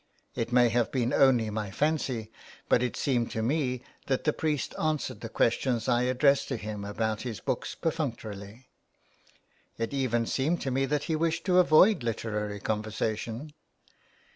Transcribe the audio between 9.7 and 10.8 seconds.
it even seemed to